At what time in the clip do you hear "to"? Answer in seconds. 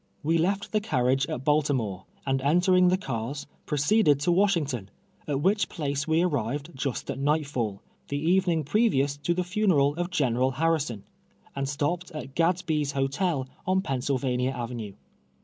4.21-4.31, 9.17-9.35